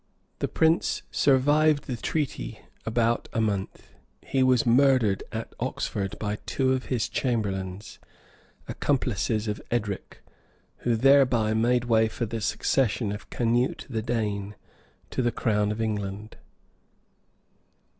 The 0.39 0.47
prince 0.47 1.03
survived 1.11 1.83
the 1.83 1.95
treaty 1.95 2.59
about 2.87 3.29
a 3.33 3.39
month. 3.39 3.89
He 4.25 4.41
was 4.41 4.65
murdered 4.65 5.23
at 5.31 5.53
Oxford 5.59 6.17
by 6.17 6.37
two 6.47 6.71
of 6.73 6.85
his 6.85 7.07
chamberlains, 7.07 7.99
accomplices 8.67 9.47
of 9.47 9.61
Edric, 9.69 10.23
who 10.77 10.95
thereby 10.95 11.53
made 11.53 11.83
way 11.85 12.07
for 12.07 12.25
the 12.25 12.41
succession 12.41 13.11
of 13.11 13.29
Canute 13.29 13.85
the 13.91 14.01
Dane 14.01 14.55
to 15.11 15.21
the 15.21 15.31
crown 15.31 15.71
of 15.71 15.79
England. 15.79 16.35